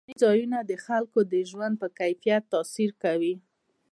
سیلاني 0.03 0.19
ځایونه 0.23 0.59
د 0.63 0.71
خلکو 0.85 1.19
د 1.33 1.35
ژوند 1.49 1.75
په 1.81 1.87
کیفیت 1.99 2.43
تاثیر 2.53 2.89
کوي. 3.03 3.35